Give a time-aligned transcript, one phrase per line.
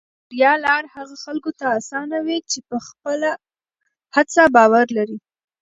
[0.03, 3.31] د بریا لار هغه خلکو ته اسانه وي چې په خپله
[4.15, 5.17] هڅه باور لري.